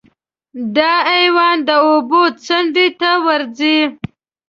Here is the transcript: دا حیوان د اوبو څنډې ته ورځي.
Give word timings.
دا 0.75 0.91
حیوان 1.11 1.57
د 1.67 1.69
اوبو 1.87 2.21
څنډې 2.45 2.87
ته 2.99 3.09
ورځي. 3.25 3.77